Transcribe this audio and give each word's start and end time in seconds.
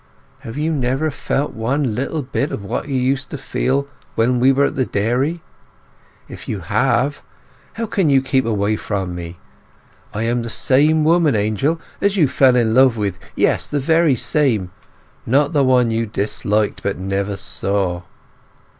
Have 0.39 0.57
you 0.57 0.71
never 0.71 1.11
felt 1.11 1.53
one 1.53 1.93
little 1.93 2.23
bit 2.23 2.51
of 2.51 2.65
what 2.65 2.87
you 2.87 2.95
used 2.95 3.29
to 3.29 3.37
feel 3.37 3.87
when 4.15 4.39
we 4.39 4.51
were 4.51 4.65
at 4.65 4.75
the 4.75 4.83
dairy? 4.87 5.43
If 6.27 6.47
you 6.49 6.61
have, 6.61 7.21
how 7.73 7.85
can 7.85 8.09
you 8.09 8.19
keep 8.23 8.43
away 8.43 8.77
from 8.77 9.13
me? 9.13 9.37
I 10.11 10.23
am 10.23 10.41
the 10.41 10.49
same 10.49 11.03
woman, 11.03 11.35
Angel, 11.35 11.79
as 12.01 12.17
you 12.17 12.27
fell 12.27 12.55
in 12.55 12.73
love 12.73 12.97
with; 12.97 13.19
yes, 13.35 13.67
the 13.67 13.79
very 13.79 14.15
same!—not 14.15 15.53
the 15.53 15.63
one 15.63 15.91
you 15.91 16.07
disliked 16.07 16.81
but 16.81 16.97
never 16.97 17.37
saw. 17.37 18.01